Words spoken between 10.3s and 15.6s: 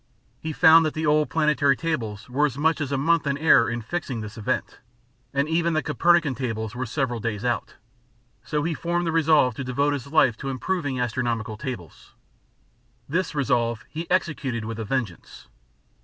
to improving astronomical tables. This resolve he executed with a vengeance.